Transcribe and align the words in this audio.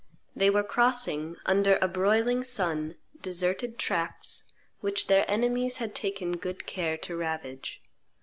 They 0.35 0.49
were 0.49 0.63
crossing, 0.63 1.35
under 1.45 1.77
a 1.79 1.87
broiling 1.87 2.43
sun, 2.43 2.95
deserted 3.21 3.77
tracts 3.77 4.45
which 4.79 5.05
their 5.05 5.29
enemies 5.29 5.77
had 5.77 5.93
taken 5.93 6.37
good 6.37 6.65
care 6.65 6.97
to 6.97 7.15
ravage. 7.15 7.79